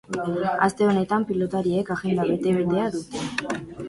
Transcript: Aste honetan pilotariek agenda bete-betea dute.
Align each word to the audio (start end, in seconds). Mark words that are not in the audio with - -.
Aste 0.67 0.85
honetan 0.85 1.27
pilotariek 1.31 1.91
agenda 1.97 2.25
bete-betea 2.31 2.89
dute. 2.97 3.23